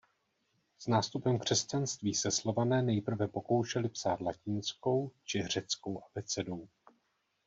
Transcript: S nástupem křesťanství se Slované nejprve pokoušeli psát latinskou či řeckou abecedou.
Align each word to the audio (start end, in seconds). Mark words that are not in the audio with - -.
S 0.77 0.87
nástupem 0.87 1.39
křesťanství 1.39 2.13
se 2.15 2.31
Slované 2.31 2.81
nejprve 2.81 3.27
pokoušeli 3.27 3.89
psát 3.89 4.21
latinskou 4.21 5.11
či 5.23 5.47
řeckou 5.47 6.01
abecedou. 6.05 6.67